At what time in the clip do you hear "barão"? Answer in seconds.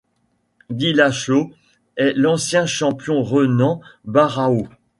4.03-4.67